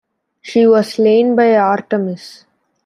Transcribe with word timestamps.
She 0.41 0.65
was 0.65 0.93
slain 0.93 1.35
by 1.35 1.55
Artemis. 1.55 2.45